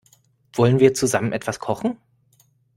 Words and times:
Wollen 0.53 0.79
wir 0.79 0.95
zusammen 0.95 1.31
etwas 1.31 1.59
kochen? 1.59 1.99